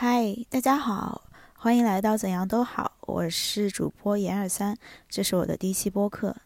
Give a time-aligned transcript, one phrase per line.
[0.00, 1.22] 嗨，大家好，
[1.56, 4.76] 欢迎来到怎样都好，我是主播严二三，
[5.08, 6.36] 这是我的第一期播客。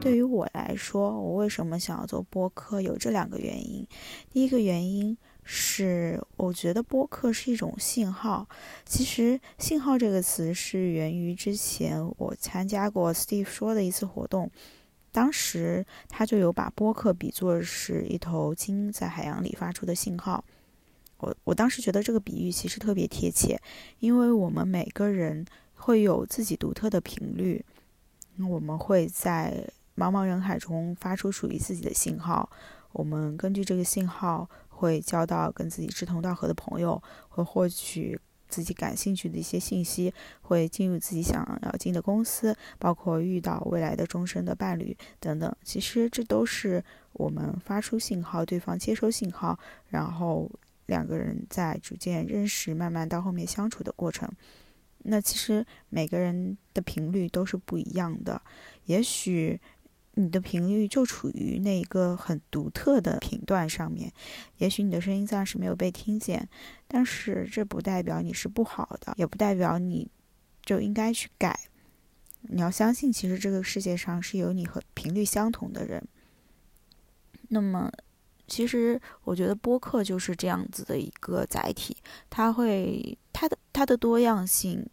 [0.00, 3.86] 对于我来说，我为什么想要做播客，有这两个原因。
[4.30, 5.18] 第一个原因。
[5.42, 8.46] 是，我觉得播客是一种信号。
[8.84, 14.48] 其实“信号”这个词是源于之前我参加过 Steve 说的一次活动，
[15.10, 20.44] 当时他就有把播客比作是一头鲸在海洋里发出的信号。
[21.18, 23.60] 我我当时觉得这个比喻其实特别贴切，
[23.98, 27.64] 因为我们每个人会有自己独特的频率，
[28.48, 32.48] 我们会在茫茫人海中发出属于自己的信号，
[32.92, 34.48] 我们根据这个信号。
[34.80, 45.54] 会交到跟自己志同道合的朋友，会获取自己感兴趣的一些信息，会进入自己想要进的公司，包括遇到未来的终身的伴侣等等。
[45.62, 50.50] 其实这都是我们发出信号，对方接收信号，然后
[50.86, 54.26] 两个人在逐渐认识，慢慢到后面相处的过程。
[55.04, 58.40] 那其实每个人的频率都是不一样的，
[58.86, 59.60] 也许。
[60.14, 64.12] 你的频率就处于那一个很独特的频段上面，
[64.58, 66.48] 也许你的声音暂时没有被听见，
[66.88, 70.10] 但是这不代表你是不好的，也不代表你
[70.64, 71.58] 就应该去改。
[72.42, 76.02] 你要相信，其实这个世界上是有你和频率相同的人。
[77.48, 77.90] 那么，
[78.46, 81.96] 其实我觉得播客就是这样子的一个载体，
[82.28, 84.88] 它会它的它的多样性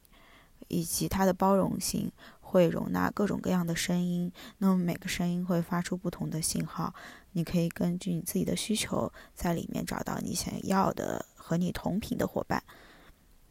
[0.68, 2.12] 以及它的包容性。
[2.50, 6.94] 会容纳各种各样的声音，那么每个声音会发出不同的信号，
[7.34, 12.64] 你可以根据你自己的需求，在里面找到你想要的和你同频的伙伴。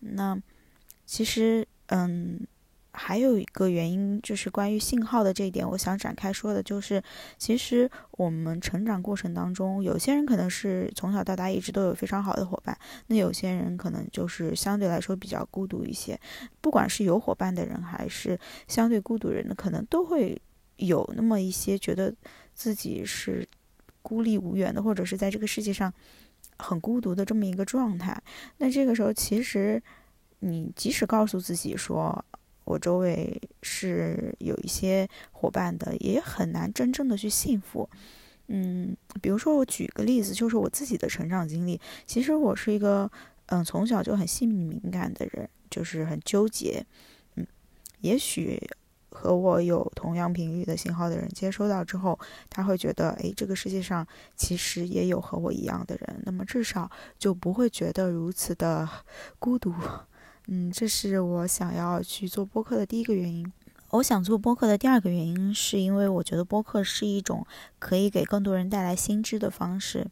[0.01, 0.41] 那
[1.05, 2.47] 其实，嗯。
[2.99, 7.03] 还有一个原因就是关于信号的这一点，我想展开说的，就是
[7.37, 12.77] 其实我们成长过程当中，有些人可能是从小到大一直都有非常好的伙伴，
[13.09, 16.19] 那有些人可能就是相对来说比较孤独一些。
[16.63, 20.41] 不管是有伙伴的人，还是相对孤独人的，可能都会
[20.77, 22.11] 有那么一些觉得
[22.55, 23.47] 自己是
[24.01, 25.93] 孤立无援的，或者是在这个世界上
[26.57, 28.19] 很孤独的这么一个状态。
[28.57, 29.83] 那这个时候，其实
[30.39, 32.25] 你即使告诉自己说。
[32.67, 37.89] 我周围是有一些伙伴的，也很难真正的去幸福。
[38.49, 41.81] 嗯，比如说我举个例子，就是我自己的成长经历。
[42.07, 43.11] 其实我是一个
[43.47, 46.85] 嗯从小就很细腻敏感的人，就是很纠结。
[47.37, 47.47] 嗯，
[48.01, 48.61] 也许
[49.11, 52.19] 和我有同样频率的信号的人接收到之后，
[52.51, 54.07] 他会觉得，哎，这个世界上
[54.37, 58.89] 其实也有和我一样的人，那么至少就不会觉得如此的
[59.39, 59.73] 孤独。
[60.47, 63.53] 嗯，这是我想要去做播客的第一个原因。
[63.91, 67.47] 我想做播客的第二个原因，是因为我觉得播客是一种
[67.79, 70.07] 可以给更多人带来新知的方式。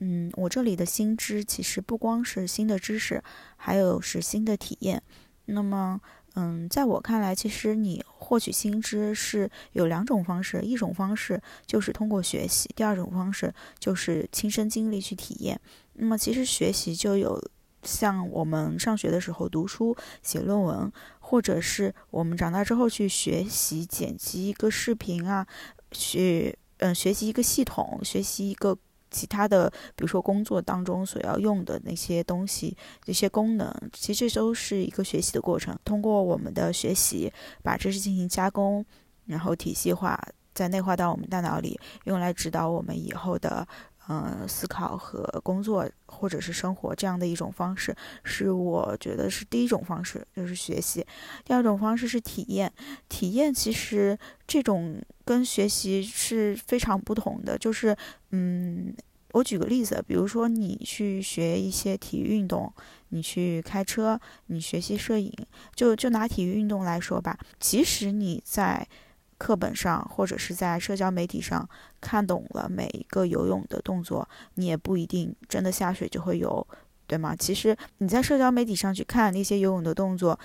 [0.00, 3.22] 嗯，我这里的新知其实不光是新的知识，
[3.56, 5.02] 还有是新的体验。
[5.46, 6.00] 那么，
[6.34, 15.60] 嗯，在我看来，其实你获取新知是有两种方式，一种方式就是通过学习，第二种方式就是亲身经历去体验。
[15.94, 17.40] 那么，其实学习就有。
[17.88, 25.46] 像我们上学的时候读书写论文，或者是我们长大之后去学习剪辑一个视频啊，
[25.92, 28.76] 学嗯学习一个系统，学习一个
[29.10, 35.74] 其他的，比如说工作当中所要用的那些东西、这些功能，其实都是一个学习的过程。
[35.82, 37.32] 通过我们的学习，
[37.62, 38.84] 把知识进行加工，
[39.24, 40.22] 然后体系化，
[40.52, 43.66] 再内化到我们大脑里，用来指导我们以后的。
[44.10, 51.06] 嗯，思考和工作或者是生活这样的一种方式，是我觉得是第一种方式，就是学习。
[51.44, 52.72] 第二种方式是体验，
[53.10, 57.58] 体验其实这种跟学习是非常不同的。
[57.58, 57.94] 就是，
[58.30, 58.94] 嗯，
[59.32, 62.72] 我举个例子，比如说你去学一些体育运动，
[63.10, 65.30] 你去开车，你学习摄影，
[65.74, 68.88] 就就拿体育运动来说吧，即使你在。
[69.38, 71.66] 课本上或者是在社交媒体上
[72.00, 76.66] 看懂了每一个游泳的动作，你也不一定真的下水就会游，
[77.06, 77.34] 对吗？
[77.36, 80.38] 其实你在社交媒体上去看那些游泳的动作。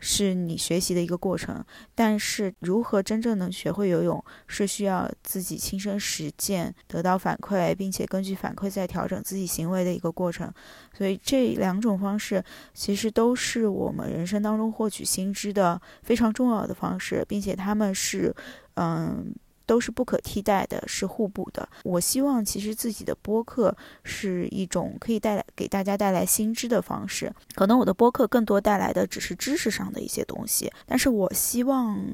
[0.00, 1.64] 是你学习的一个过程，
[1.94, 10.52] 但是如何真正能学会游泳，是需要自己亲身实践，得到反馈，并且根据反馈再调整自己行为的一个过程。
[10.96, 12.42] 所以这两种方式
[12.74, 18.34] 其实都是我们人生当中获取新知的非常重要的方式，并且他们是，
[18.74, 19.32] 嗯，
[19.70, 21.68] 都是不可替代的，是互补的。
[21.84, 23.72] 我希望其实自己的播客
[24.02, 27.32] 是一种可以带来给大家带来新知的方式。
[27.54, 32.04] 可能我的播客更多带来的只是知识上的一些东西，但是我希望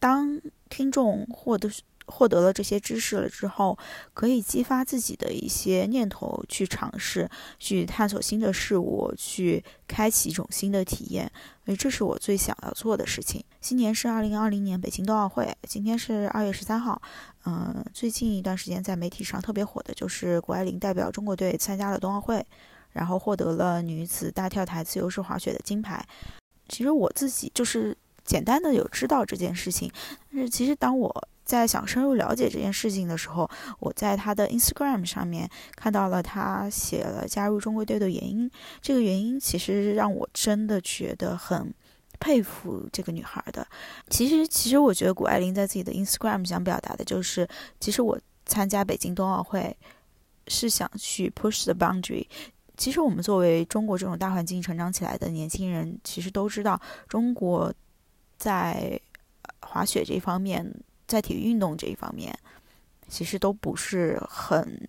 [0.00, 1.70] 当听众获得。
[2.10, 3.78] 获得了这些知识了之后，
[4.12, 11.30] 可以激发自己的一些念头，去尝试，去探索新的事物，去开启一种新的体验。
[11.64, 13.44] 所以，这是我最想要做的事情。
[13.60, 17.00] 今年是二零二零年北京冬奥会，今天是二月十三号。
[17.46, 22.44] 嗯，最近一段时间在媒体上特别火的就是谷爱凌代表中国队参加了冬奥会，
[22.92, 26.04] 然后获得了女子大跳台自由式滑雪的金牌。
[26.68, 29.90] 其实我自己就是简单的有知道这件事情，
[30.32, 31.28] 但是其实当我。
[31.50, 33.50] 在想深入了解这件事情的时候，
[33.80, 38.48] 我在他的 Instagram 上面看到了他写了加入中国队的原因。
[38.80, 41.74] 这个原因其实让我真的觉得很
[42.20, 43.66] 佩服这个女孩的。
[44.08, 47.48] 其实，其实我觉得谷爱凌在自己的 Instagram 想表达的就是，
[47.80, 48.16] 其实我
[48.46, 49.76] 参加北京冬奥会
[50.46, 52.28] 是想去 push the boundary。
[52.76, 57.74] 其实我们作为中国这种大环境成长起来的年轻人，其实都知道中国
[58.38, 59.00] 在
[59.60, 60.72] 滑雪这方面。
[61.10, 62.32] 在体育运动这一方面，
[63.08, 64.88] 其实都不是很，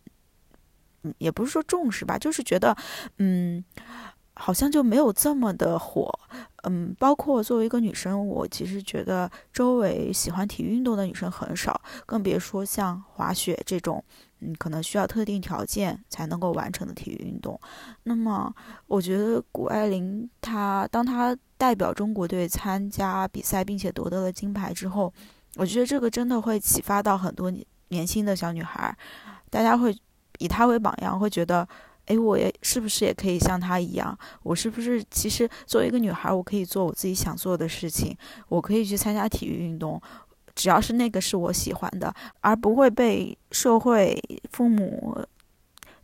[1.01, 2.77] 嗯，也不是说重视吧，就是觉得，
[3.17, 3.65] 嗯，
[4.35, 6.07] 好像就没有这么的火，
[6.61, 14.03] 嗯，包括作为一个女生，我其实觉得周围喜欢体育运动的女生很少，更别说像滑雪这种，
[14.41, 17.59] 嗯，可能需要特定条件才能够完成的体育运动。
[18.03, 18.53] 那么，
[18.85, 25.11] 我觉得谷爱凌她当她代表中国队参加比赛，并且夺得了金牌之后。
[25.57, 27.51] 我觉得这个真的会启发到很多
[27.89, 28.95] 年轻的小女孩，
[29.49, 29.93] 大家会
[30.39, 31.67] 以她为榜样，会觉得，
[32.05, 34.17] 哎，我也是不是也可以像她一样？
[34.43, 38.17] 我是不是其实作为一个女孩，我可以做我自己想做的事情，
[38.47, 40.01] 我可以去参加体育运动，
[40.55, 44.17] 只要是那个是我喜欢的，而不会被社会、
[44.51, 45.21] 父母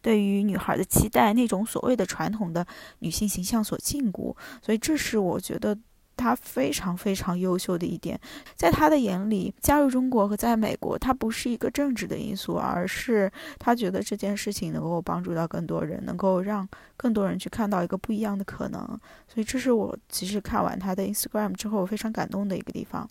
[0.02, 2.68] 对于女孩的期待那种所谓的传统的
[3.00, 4.36] 女性形象所禁锢。
[4.62, 5.78] 所以，这是我觉得。
[6.18, 8.20] 他非常非常优秀的一点，
[8.56, 16.68] 在他的眼里，加入中国和在美国，他不是一个政治的因素，而是他觉得这件事情能够帮助到更多人，能够让
[16.98, 18.82] 更多人去看到一个不一样的可能。
[19.28, 23.08] 所以，这是我其实看完他的 Instagram 之后非常感动的一个地方。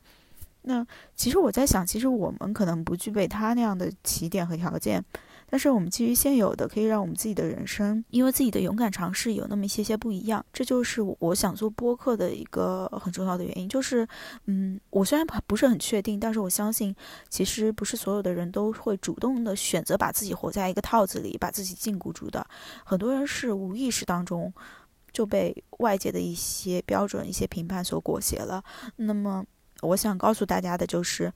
[0.63, 5.05] 那其实我在想，其实我们可能不具备他那样的起点和条件。
[5.49, 10.45] 但是我们基于现有的，可以让我们自己的人生，因为自己的勇敢尝试，有那么一些些不一样。
[10.53, 13.69] 这就是我想做播客的一个很重要的原因。
[13.69, 14.07] 就是，
[14.47, 16.95] 嗯，我虽然不是很确定，但是我相信，
[17.29, 22.45] 其实不是所有的人都会主动的选择把自己活在一个套子里，把自己禁锢住的。
[22.85, 24.53] 很多人是无意识当中
[25.13, 28.63] 就被外界的一些标准、一些评判所裹挟了。
[28.97, 29.45] 那么，
[29.83, 31.33] 我想告诉大家的就是。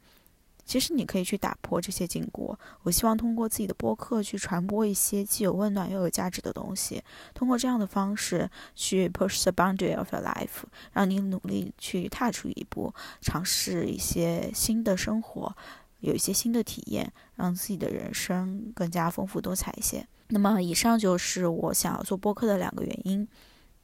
[0.71, 2.55] 其实你可以去打破这些禁锢。
[2.85, 7.03] 我希望通过自己的播客去传播一些既有温暖又有价值的东西，
[7.35, 10.63] 通过这样的方式去 push the boundary of your life，
[10.93, 15.53] 让你努力去踏出一步，尝试一些新的生活，
[15.99, 20.07] 有一些新的体验，让自己的人生更加丰富多彩一些。
[20.29, 23.27] 那么，以上就是我想要做播客的两个原因。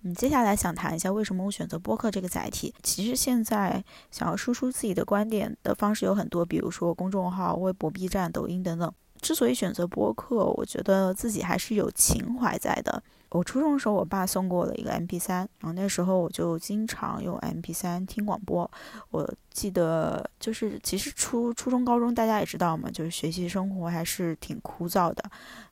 [0.06, 2.72] 嗯，接下来想谈一下为什么我选择播客这个载体。
[2.80, 3.82] 其实现在
[4.12, 8.92] 想要输出自己的观点的方式有很多，比如说公众号、微博、B 站、抖音等等。
[9.20, 13.02] 之所以选择播客，我觉得自己还是有情怀在的。
[13.30, 18.70] 我初中的时候，我爸送过我了一个 MP3，然后那时候我就经常用 MP3 听广播。
[19.10, 25.24] 我记得就是，其实初初中、高中大家也知道嘛，就是学习生活还是挺枯燥的，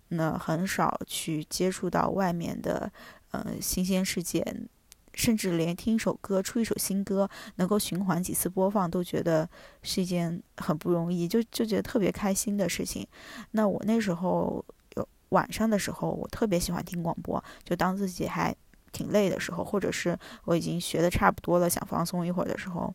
[0.08, 2.90] 那很少去接触到外面的。
[3.34, 4.68] 呃，新鲜事件，
[5.12, 9.48] 甚至连听一首歌、出一首新歌，能够循环几次播放，都觉得
[9.82, 13.04] 是一件很不容易，就就觉得特别开心的事情。
[13.50, 14.64] 那我那时候
[14.96, 18.54] 有晚上的时候，我特别喜欢听广播，就当自己还
[18.92, 22.94] 挺累的时候，或者是我已经学的差不多了，想放松一会儿的时候，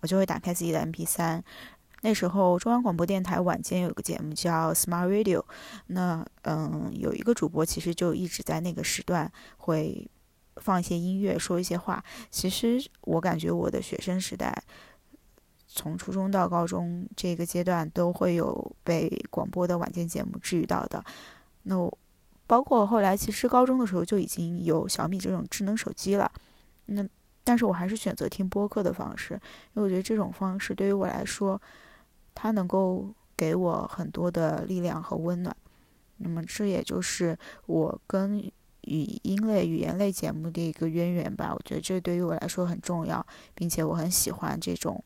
[0.00, 1.42] 我就会打开自己的 MP 三。
[2.02, 5.44] 那时候中央广播电台晚间有个节目叫 Smart Radio，
[5.88, 10.10] 那嗯有一个主播其实就一直在那个时段会
[10.56, 12.02] 放一些音乐，说一些话。
[12.30, 14.64] 其实我感觉我的学生时代，
[15.66, 21.04] 从初中到高中这个阶段都会有被广播的晚间节目治愈到的。
[21.64, 21.76] 那
[22.46, 26.32] 包括后来其实高中的时候就已经有小米这种智能手机了，
[26.86, 27.06] 那
[27.44, 29.34] 但是我还是选择听播客的方式，
[29.74, 31.60] 因为我觉得这种方式对于我来说。
[32.34, 35.56] 它能够给我很多的力量和温暖，
[36.18, 38.38] 那么这也就是我跟
[38.82, 41.52] 语音类、语言类节目的一个渊源吧。
[41.54, 45.02] 我觉得这对于我来说很重要，并且我很喜欢这种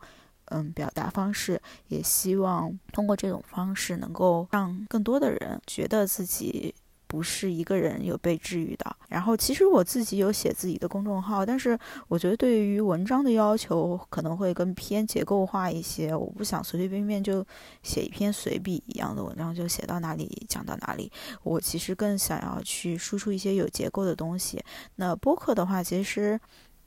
[0.46, 6.74] 嗯表达方式，也希望通过这种方式能够让更多的人觉得自己。
[7.14, 8.96] 不是一个人有被治愈的。
[9.08, 11.78] 然后，其实我自己有写自己的公众号，但是
[12.08, 16.12] 我觉得对于文章的要求可能会更偏结构化一些。
[16.12, 17.46] 我不想随随便便就
[17.84, 21.12] 写一篇随笔一样的文章，就写到哪里讲到哪里。
[21.44, 24.60] 我其实更想要去输出一些有结构的东西。
[24.96, 26.40] 那播客的话，其实。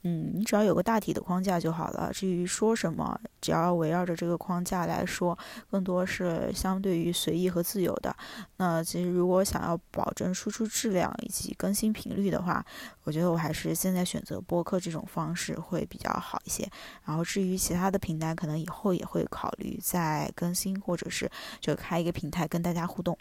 [0.07, 2.09] 嗯，你只要有个大体的框架就好了。
[2.13, 5.37] 至于说什么，只要围绕着这个框架来说，
[5.69, 8.15] 更多是相对于随意和自由的。
[8.55, 12.65] 那其实如果想要保证输出质量以及更新频率的话，
[13.03, 16.65] 我觉得我还是现在选择播客这种方式会比较好一些。
[17.03, 23.17] 然后至于其他的平台，可能以后也会考虑再更新，或者是就开一个平台跟大家互动。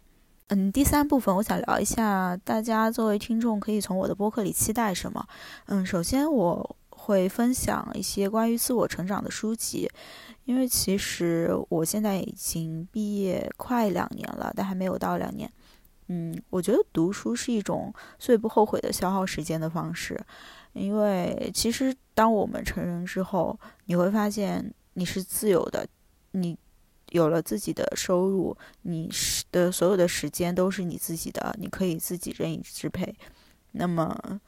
[0.48, 5.26] 嗯，第三部分我想聊一下，大家作为听众可以从我的播客里期待什么。
[5.66, 9.90] 嗯，首先我会分享一些关于自我成长的书籍，
[10.44, 15.50] 因为其实我现在已经毕业快两年了，但还没有到两年。
[16.06, 20.16] 嗯，我觉得读书是一种最不后悔的消耗时间的方式，
[20.74, 25.84] 因为其实当我们成人之后，你会发现你是自由的，
[26.30, 26.56] 你。
[27.16, 29.10] 有了自己的收入，你
[29.50, 33.14] 的所有的时间都是你自己的，你可以自己任意支配。
[33.72, 34.40] 那么，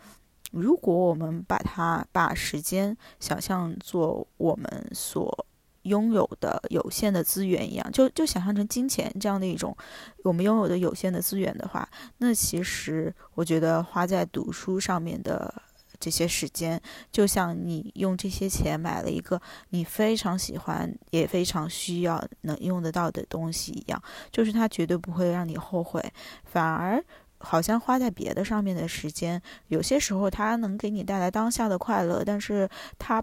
[0.52, 5.46] 如果我们把它把时间想象做我们所
[5.82, 9.76] 拥有的有限的资源一样，就就想象成金钱这样的一种
[10.22, 15.62] 我们拥有的有限的资源的话，那其实我觉得花在读书上面的。
[16.00, 19.40] 这些时间，就像你用这些钱买了一个
[19.70, 24.00] 你非常喜欢也非常需要能用得到的东西一样，
[24.30, 26.00] 就是它绝对不会让你后悔，
[26.44, 27.04] 反而
[27.38, 33.22] 好像花在别的上面的时间，有些时候它能给你带来当下的快乐，但是它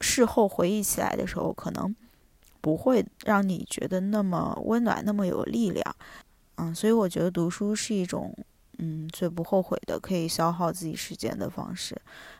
[0.00, 1.94] 事后回忆起来的时候，可能
[2.60, 5.96] 不会让你觉得那么温暖，那么有力量。
[6.56, 8.36] 嗯，所以我觉得读书是一种。
[8.82, 11.94] 嗯，最不后悔的可以消耗自己时间的方式，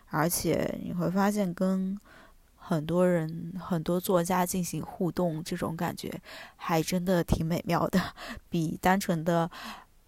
[0.08, 1.98] 而且你会发现跟
[2.56, 6.10] 很多人、很多作家进行互动，这种感觉
[6.56, 8.00] 还真的挺美妙的，
[8.48, 9.50] 比单纯的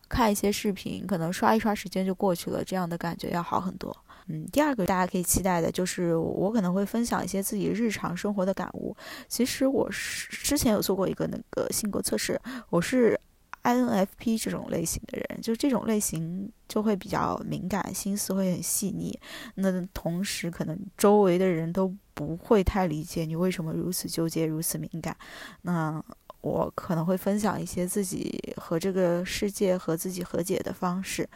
[0.08, 3.94] 看一些视频，可能刷一刷时间就过去了，这样的感觉要好很多。
[4.28, 8.96] 嗯，第二个大家可以期待的就是我可能会分享一些自己日常生活的感悟。
[9.28, 13.20] 其实我是之前有做过一个那个性格测试，我是。
[13.62, 19.18] INFP 这种类型的人，就这种类型就会比较敏感，心思会很细腻。
[19.54, 25.16] 那同时，可能周围的人都不会太理解你为什么如此纠结、如此敏感。
[25.62, 26.02] 那
[26.40, 31.28] 我可能会分享一些自己和这个世界和自己和解的方式。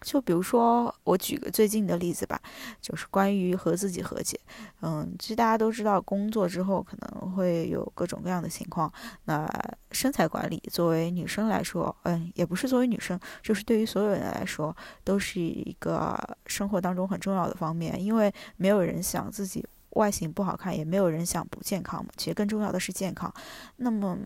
[0.00, 2.40] 就比如说，我举个最近的例子吧，
[2.80, 4.40] 就是关于和自己和解。
[4.80, 8.90] 嗯，其实大家都知道，工作之后可能会有各种各样的情况。
[9.24, 9.46] 那
[9.92, 18.02] 身材管理，作为女生来说，嗯，也不是作为女生，就是对于所有人来说，都是一个生活当中很重要的方面。
[18.02, 22.10] 因为没有人想自己外形不好看，也没有人想不健康嘛。
[22.16, 23.30] 其实更重要的是健康。
[23.76, 24.18] 那么，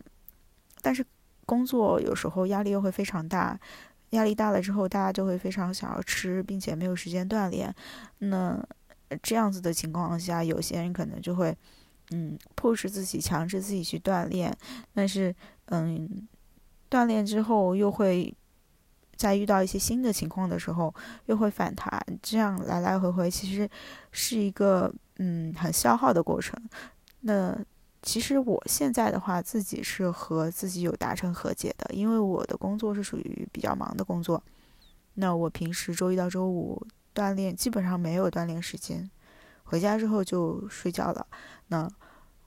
[0.81, 1.05] 但是
[1.45, 3.59] 工作有时候压力又会非常大。
[4.15, 7.73] 压力大了之后，大家就会非常想要吃，并且没有时间锻炼。
[8.19, 8.61] 那
[9.23, 11.57] 这样子的情况下，有些人可能就会，
[12.11, 14.57] 嗯，迫使自己强制自己去锻炼。
[14.93, 15.35] 但是，
[15.67, 16.27] 嗯，
[16.91, 18.35] 锻炼之后又会
[19.17, 20.93] 在遇到一些新的情况的时候
[21.27, 23.69] 又会反弹，这样来来回回，其实
[24.11, 26.59] 是一个嗯很消耗的过程。
[27.21, 27.57] 那。
[28.05, 34.41] 其实我现在的话，自己是和自己有达成和解的，因为我的工作是属于比较忙的工作。
[35.15, 39.11] 那我平时周一到周五锻炼，基本上没有锻炼时间，
[39.65, 41.27] 回家之后就睡觉了。
[41.69, 41.91] 那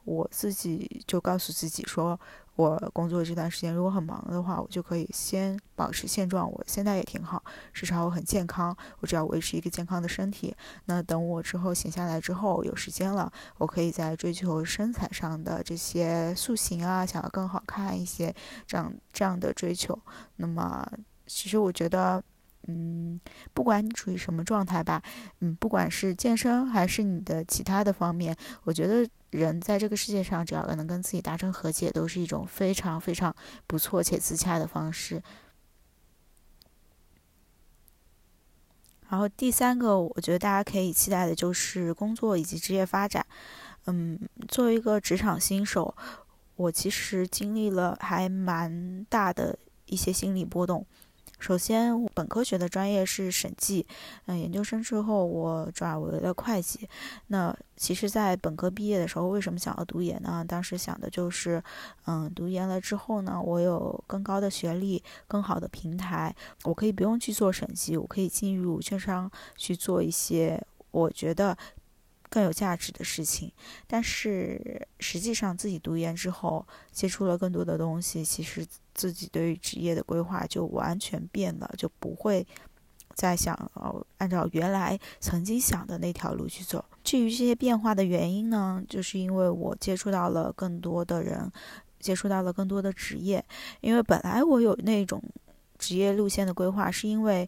[0.06, 2.20] 我自己就告诉自己说。
[2.58, 6.52] 我工作这段时间如果很忙的话，我就可以先保持现状。
[6.52, 8.76] 我现在也挺好，至少我很健康。
[9.00, 18.34] 我只要维持一个健康的身体，那等我之后闲下来之后有时间了，我可以在追求身材上的这些塑形啊，想要更好看一些，
[18.66, 19.98] 这样这样的追求。
[20.38, 20.84] 那么，
[21.28, 22.24] 其实我觉得，
[22.68, 23.20] 嗯，
[23.54, 25.02] 不管你处于什么状态吧，
[25.40, 29.10] 嗯，不管是健身还是你的其他的方面，我觉得。
[29.32, 33.36] 人在这个世界上，只要能跟自己达成和解，都是一种非常非常
[33.68, 35.22] 不错且自洽的方式。
[39.10, 43.24] 然后第三个，我觉得大家可以期待的就是工作以及职业发展。
[43.88, 45.94] 嗯，作为一个职场新手，
[46.56, 50.86] 我其实经历了还蛮大的一些心理波动。
[51.40, 53.86] 首先，我本科学的专业是审计，
[54.26, 56.90] 嗯，研究生之后我转为了会计。
[57.28, 60.44] 那其实，在本科毕业的时候，为什么想要读研呢？
[60.48, 61.64] 当时想的就是，
[62.08, 71.56] 嗯，读研了之后呢，我有更高的学历，更好的平台，我可以不用去做审计，我可以进入券商去做一些我觉得
[72.30, 73.52] 更有价值的事情。
[73.86, 78.66] 但是实际上，自己读研之后，接触了更多的东西，其实。
[78.98, 82.46] 自己对于职业的规划就完全变了，就不会
[83.14, 86.84] 再想哦按照原来曾经想的那条路去走。
[87.04, 91.50] 至于这些变化的原因呢，就是因为我接触到了更多的人，
[92.00, 93.46] 接触到了更多的职业。
[93.80, 95.24] 因为本来我有那种
[95.78, 97.48] 职业路线的规划，是因为。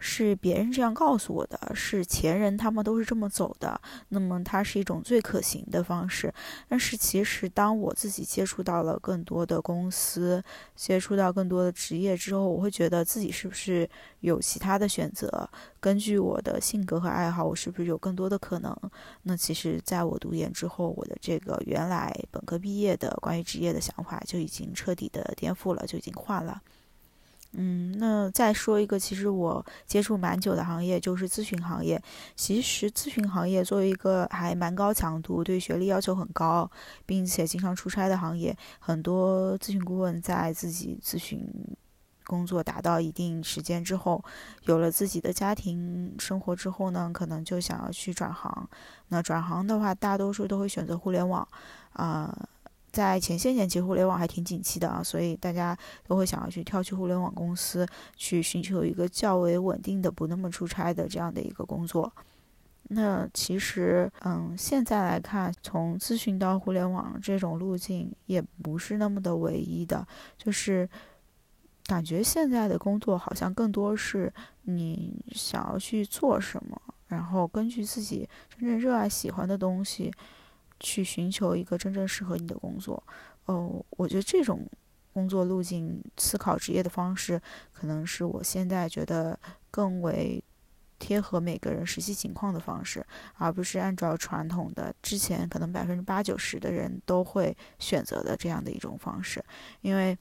[0.00, 6.32] 是别人这样告诉我的，是前人他们都是这么走的，那么它是一种最可行的方式。
[6.66, 10.42] 但是其实当我自己接触到了更多的公司，
[10.74, 13.88] 接触到更多的职业之后，我会觉得自己是不是
[14.20, 15.48] 有其他的选择？
[15.78, 18.74] 根据我的性格和爱好，我是不是有更多的可能？
[19.24, 26.60] 那其实在我读研之后，我的这个原来本科毕业的关于职业的想法就已经彻底的颠覆了，就已经换了。
[27.54, 32.00] 嗯，那再说一个，其实我接触蛮久的行业就是咨询行业。
[32.36, 36.70] 其实咨询行业作为一个还蛮高强度、对学历要求很高，
[37.04, 41.44] 并且经常出差的行业，很多咨询顾问在自己咨询
[42.24, 44.22] 工作达到一定时间之后，
[44.66, 48.70] 有了自己的家庭生活之后呢，可能就想要去转行。
[49.08, 51.46] 那转行的话，大多数都会选择互联网，
[51.94, 52.48] 啊。
[52.92, 62.12] 在前些年，其实互联网还挺景气的啊，所以大家都会想要去跳去互联网公司，去寻求一个较为稳定的、不那么出差的这样的一个工作。
[62.92, 70.04] 那其实，嗯，现在来看，从咨询到互联网这种路径也不是那么的唯一的，
[70.36, 70.88] 就是
[71.86, 74.32] 感觉现在的工作好像更多是
[74.62, 80.12] 你想要去做什么，然后根据自己真正热爱、喜欢的东西。
[80.80, 83.02] 去寻求一个真正适合你的工作，
[83.44, 84.66] 哦，我觉得这种
[85.12, 87.40] 工作路径、思考职业的方式，
[87.72, 89.38] 可能是我现在觉得
[89.70, 90.42] 更为
[90.98, 99.44] 贴合每个人实际情况的方式，而不是按照传统的之前可能百分之八九十的人都会选择的这样的一种方式，
[99.82, 100.16] 因为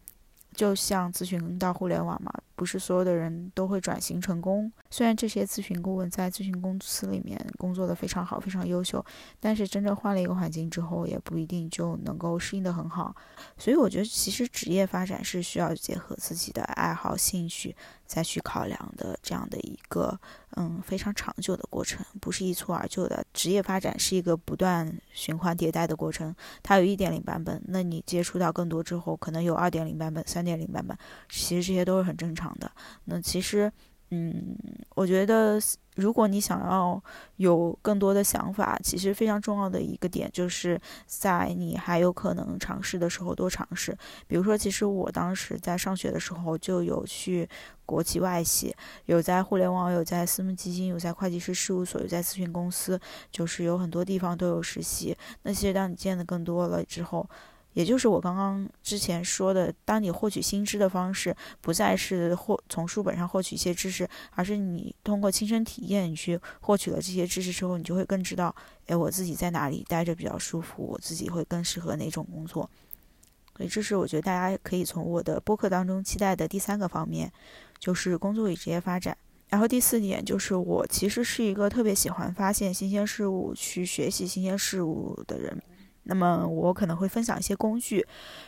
[0.53, 2.33] 就像咨询到互联网嘛。
[2.59, 4.69] 不是所有的人都会转型成功。
[4.89, 9.03] 虽然这些咨询顾问在咨询公司里面工作的非常好、非常优秀，
[9.39, 13.15] 但是真正换了一个环境之后，也不一定就能够适应的很好。
[13.57, 17.73] 所以我觉得，其实职业发展是需要结合自己的爱好、兴趣
[18.05, 20.19] 再去考量的，这样的一个
[20.57, 23.25] 嗯非常长久的过程，不是一蹴而就的。
[23.33, 26.35] 职业发展是一个不断循环迭代的过程。
[26.61, 30.97] 它有一点零版本，那你接触到更多之后，可能有二点零版本、三点零版本，
[31.29, 32.48] 其实这些都是很正常。
[32.59, 32.71] 的
[33.05, 33.71] 那其实，
[34.11, 34.55] 嗯，
[34.95, 35.59] 我觉得
[35.95, 37.01] 如果你想要
[37.35, 43.95] 有更多的想法，其实非常重要的一个点就是在你还有可能尝试的时候多尝试。
[44.25, 47.47] 比如说，其实我当时在上学的时候就有去
[47.85, 48.73] 国企外企，
[49.05, 55.15] 有在互联网，有在私募基金，有在会计师事务所，有在咨询公司，就是有很多地方都有实习。
[55.43, 57.29] 那其实当你见的更多了之后，
[57.79, 68.53] 也就是我刚刚之前说的，当你获取新知的方式不再是获从书本上获取一些知识，而是你通过亲身体验，去获取了这些知识之后，你就会更知道，
[68.87, 72.69] 哎，我自己在哪里待着比较舒服，我自己会更适合哪种工作。
[73.55, 77.31] 所以这是我觉得大家可以从我的播客当中期待的第三个方面，
[77.79, 79.17] 就是工作与职业发展。
[79.47, 85.57] 然后第四点就是我其实是一个特别喜欢发现新鲜事物、去学习新鲜事物的人。
[86.09, 88.05] 那么我可能会分享一些工具，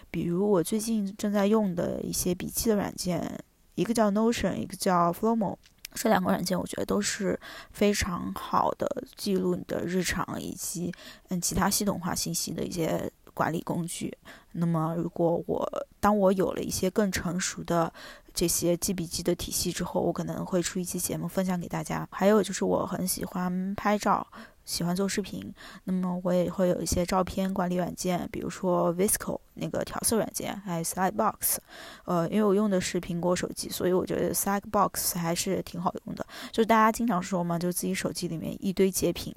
[0.09, 3.39] 比如我最近正在用的一些笔记的软件，
[3.75, 5.55] 一个叫 Notion，一个叫 Flomo，
[5.93, 7.39] 这两个软件我觉得都是
[7.71, 10.91] 非常好的记录你的日常以及
[11.29, 14.17] 嗯其他系统化信息的一些管理工具。
[14.53, 15.69] 那么如果我
[15.99, 17.93] 当我有了一些更成熟的
[18.33, 22.07] 这些记笔记的体系之后，我可能会出一期节目分享给大家。
[22.11, 24.25] 还有就是我很喜欢拍照。
[24.63, 25.53] 喜欢做视频，
[25.85, 31.57] 那么我也会有一些照片管理软件，比如说 Visco 那个调色软件，还有 Slidebox。
[32.05, 36.25] 呃，因为我用的是苹果手机，所以我觉得 Slidebox 还是挺好用的。
[36.51, 39.33] 就大家经常说嘛，就自己手机里面一堆截屏，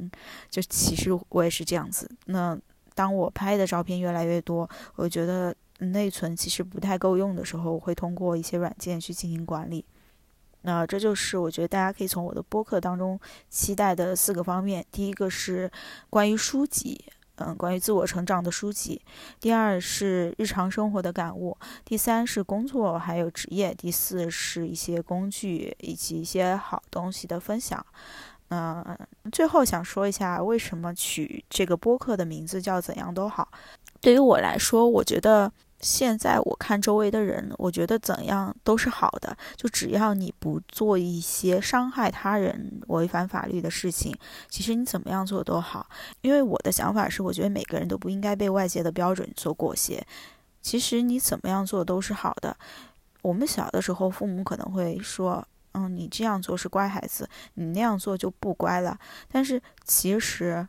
[0.50, 2.10] 就其实我也是这样子。
[2.26, 2.56] 那
[2.94, 9.84] 当我拍的照片越来越多，我觉得内存其实不太够用的时候，我会通过一些软件去进行管理。
[10.66, 14.83] 那这就是我觉得大家可以从我的播客当中期待的四个方面。
[14.90, 15.70] 第一个是
[16.09, 17.05] 关于书籍，
[17.37, 18.98] 嗯，关于自我成长的书籍；
[19.38, 27.85] 第二是日常生活的感悟；第三是工作还有职业；第四是一些工具以及一些好东西的分享。
[28.48, 28.98] 嗯，
[29.31, 33.48] 最后想说一下，为什么取这个播客的名字叫“怎样都好”。
[34.00, 35.53] 对于我来说，我觉得。
[35.84, 44.16] 现在我看周围的人，我觉得怎样都是好的，就只要你不做一些伤害他人、违反法律的事情，
[44.48, 45.86] 其实你怎么样做都好。
[46.22, 50.02] 因为我的想法是，我觉得每个人都不应该被外界的标准所裹挟。
[50.62, 52.56] 其实你怎么样做都是好的。
[53.20, 58.98] 我们小的时候，父母可能会说：“嗯，你这样做是乖孩子，你那样做就不乖了。”
[59.30, 60.66] 但是其实。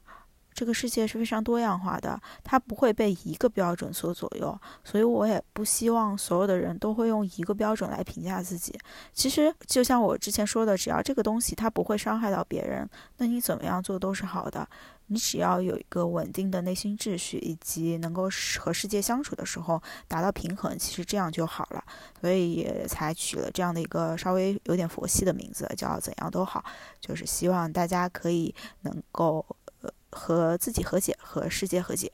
[0.55, 8.73] 这个世界是非常多样化的，它不会被一个标准所左右，所以我也不希望所有的人都会用一个标准来评价自己。
[9.11, 14.65] 其实，就像我之前说的，只要这个东西它不会伤害到别人，那你怎么样做都是好的。
[15.07, 21.83] 你只要有一个稳定的内心秩序，以及能够和世界相处的时候达到平衡，其实这样就好了。
[22.21, 26.63] 所以也才取了这样的一个稍微有点佛系的名字，叫“怎样都好”，
[26.99, 29.45] 就是希望大家可以能够。
[30.11, 32.11] 和自己和解，和世界和解。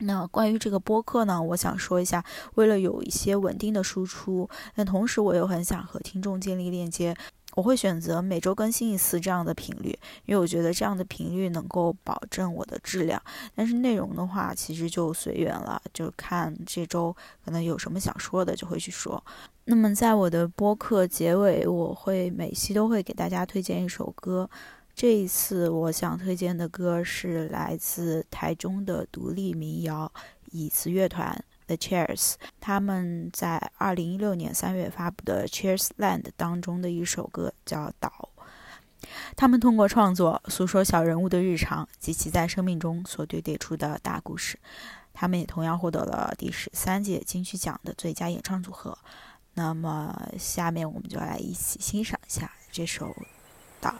[0.00, 7.16] 那关于这个播客呢，我想说一下，为了有一些稳定的输出，但同时我又很想和听众建立链接，
[7.56, 13.20] 我会选择每周更新一次这样的频率，因为我觉得这样的频率能够保证我的质量。
[13.56, 17.12] 但是内容的话，其实就随缘了，就看这周
[17.44, 19.20] 可能有什么想说的，就会去说。
[19.64, 24.48] 那么在我的播客结尾，我会每期都会给大家推荐一首歌。
[24.98, 30.12] 这一次我想推荐的歌是来自台中的独立民谣
[30.50, 38.28] 椅子乐团 The Chairs，他们在二零一六年三月发布的《Chairs Land》当中的一首歌叫《岛》。
[39.36, 44.58] 他们通过创作诉说小人物的日常及其在生命中所堆叠出的大故事。
[45.14, 48.98] 他们也同样获得了第十三届金曲奖的最佳演唱组合。
[49.54, 53.06] 那么下面我们就来一起欣赏一下这首
[53.80, 53.90] 《岛》。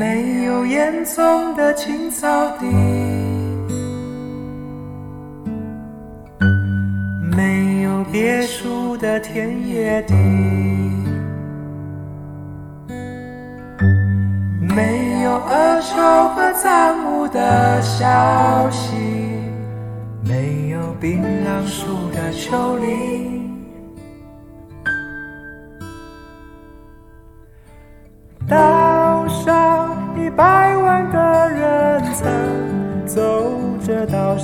[0.00, 2.64] 没有烟囱的青草地，
[7.36, 10.14] 没有别墅的田野地，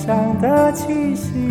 [0.06, 1.48] 上的气息，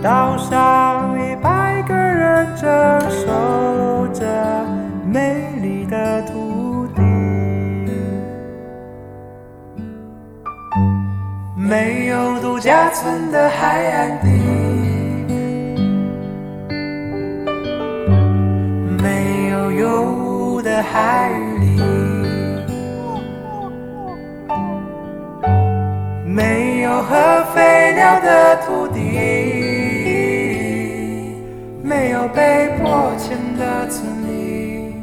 [0.00, 2.70] 岛上一百个人正
[3.10, 4.24] 守着
[5.04, 7.02] 美丽的土地，
[11.56, 14.57] 没有度假村的海岸地。
[20.82, 21.66] 海里。
[26.24, 29.00] 没有核废料的土地，
[31.82, 34.94] 没有被迫迁的村里，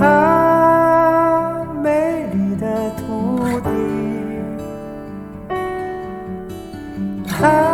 [0.00, 3.68] 啊，美丽的土地，
[7.42, 7.73] 啊。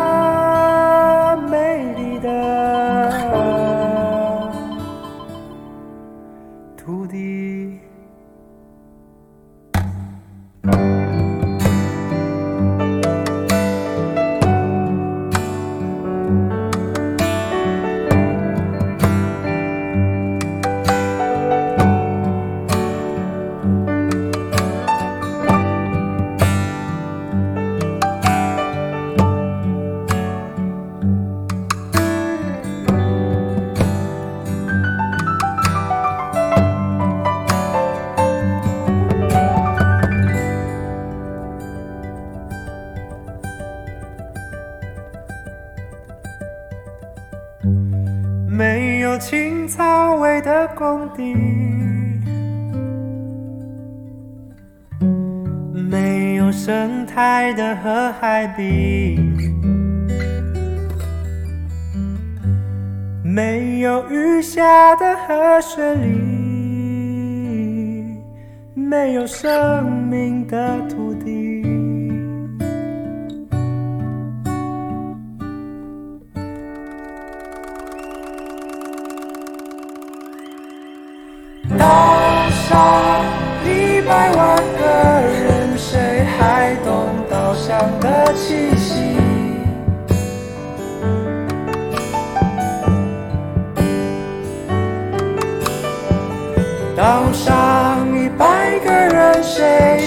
[49.30, 51.32] 青草味的工地，
[55.72, 59.32] 没有生态的河海滨，
[63.22, 66.10] 没有雨下的河水里，
[68.74, 71.09] 没有生命的土
[82.70, 83.24] 岛上
[83.64, 84.86] 一百万个
[85.26, 89.16] 人，谁还懂岛上的气息？
[96.96, 100.06] 岛上一百个人，谁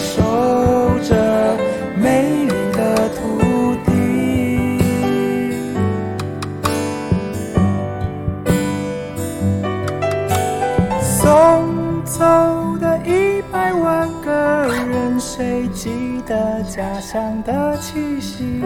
[17.14, 18.64] 香的气息？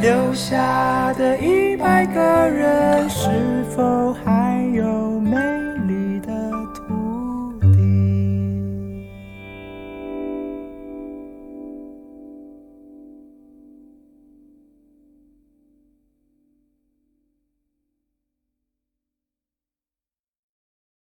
[0.00, 3.28] 留下的一百个人，是
[3.64, 4.09] 否？